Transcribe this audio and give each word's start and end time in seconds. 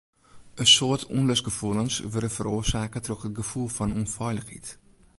In 0.61 0.67
soad 0.73 1.01
ûnlustgefoelens 1.17 1.95
wurde 2.11 2.29
feroarsake 2.35 2.99
troch 3.03 3.25
it 3.27 3.37
gefoel 3.39 3.69
fan 3.75 3.95
ûnfeilichheid. 4.01 4.67